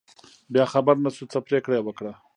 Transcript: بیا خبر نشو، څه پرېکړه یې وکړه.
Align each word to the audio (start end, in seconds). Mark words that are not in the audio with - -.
بیا 0.53 0.65
خبر 0.73 0.95
نشو، 1.03 1.25
څه 1.33 1.39
پرېکړه 1.47 1.73
یې 1.77 1.83
وکړه. 1.85 2.11